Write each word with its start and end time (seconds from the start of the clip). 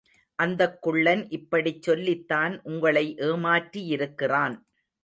அந்தக் 0.39 0.81
குள்ளன் 0.81 1.29
இப்படிச் 1.29 1.81
சொல்லித்தான் 1.81 2.61
உங்களை 2.63 3.15
ஏமாற்றியிருக்கிறான். 3.19 4.57